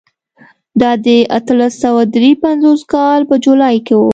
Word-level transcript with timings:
دا 0.81 0.91
د 1.05 1.07
اتلس 1.37 1.73
سوه 1.83 2.01
درې 2.15 2.31
پنځوس 2.43 2.81
کال 2.93 3.19
په 3.29 3.35
جولای 3.45 3.75
کې 3.85 3.95
و. 3.99 4.03